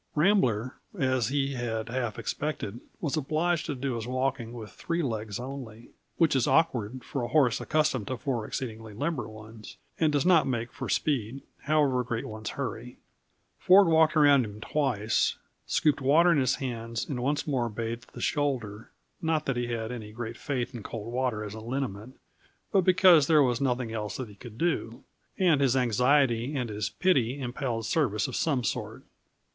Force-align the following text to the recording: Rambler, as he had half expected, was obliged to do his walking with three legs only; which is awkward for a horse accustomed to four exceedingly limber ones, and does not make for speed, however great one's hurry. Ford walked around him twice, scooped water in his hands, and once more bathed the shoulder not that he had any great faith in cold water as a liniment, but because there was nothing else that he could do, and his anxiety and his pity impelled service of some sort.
Rambler, 0.15 0.77
as 0.97 1.27
he 1.27 1.53
had 1.53 1.89
half 1.89 2.17
expected, 2.17 2.79
was 3.01 3.15
obliged 3.15 3.67
to 3.67 3.75
do 3.75 3.93
his 3.93 4.07
walking 4.07 4.51
with 4.51 4.71
three 4.71 5.03
legs 5.03 5.39
only; 5.39 5.91
which 6.17 6.35
is 6.35 6.47
awkward 6.47 7.03
for 7.03 7.21
a 7.21 7.27
horse 7.27 7.61
accustomed 7.61 8.07
to 8.07 8.17
four 8.17 8.47
exceedingly 8.47 8.95
limber 8.95 9.27
ones, 9.29 9.77
and 9.99 10.11
does 10.11 10.25
not 10.25 10.47
make 10.47 10.71
for 10.73 10.89
speed, 10.89 11.43
however 11.65 12.03
great 12.03 12.25
one's 12.25 12.49
hurry. 12.57 12.97
Ford 13.59 13.85
walked 13.89 14.17
around 14.17 14.43
him 14.43 14.59
twice, 14.59 15.37
scooped 15.67 16.01
water 16.01 16.31
in 16.31 16.39
his 16.39 16.55
hands, 16.55 17.07
and 17.07 17.21
once 17.21 17.45
more 17.45 17.69
bathed 17.69 18.11
the 18.13 18.21
shoulder 18.21 18.89
not 19.21 19.45
that 19.45 19.55
he 19.55 19.67
had 19.67 19.91
any 19.91 20.11
great 20.11 20.35
faith 20.35 20.73
in 20.73 20.81
cold 20.81 21.13
water 21.13 21.43
as 21.43 21.53
a 21.53 21.59
liniment, 21.59 22.17
but 22.71 22.81
because 22.81 23.27
there 23.27 23.43
was 23.43 23.61
nothing 23.61 23.93
else 23.93 24.17
that 24.17 24.29
he 24.29 24.33
could 24.33 24.57
do, 24.57 25.03
and 25.37 25.61
his 25.61 25.75
anxiety 25.77 26.55
and 26.55 26.71
his 26.71 26.89
pity 26.89 27.39
impelled 27.39 27.85
service 27.85 28.27
of 28.27 28.35
some 28.35 28.63
sort. 28.63 29.03